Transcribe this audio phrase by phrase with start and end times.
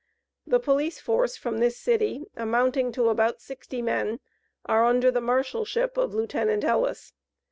[0.47, 4.19] The police force from this city, amounting to about sixty men,
[4.65, 6.33] are under the marshalship of Lieut.
[6.33, 7.13] Ellis.